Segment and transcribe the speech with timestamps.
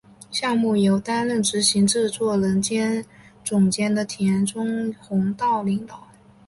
[0.31, 3.05] 项目由担任执行制作人兼
[3.43, 6.07] 总监的田中弘道领导。